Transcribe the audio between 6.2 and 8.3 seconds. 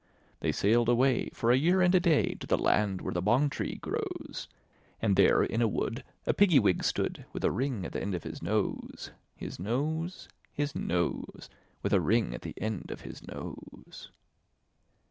a Piggy wig stood, With a ring at the end of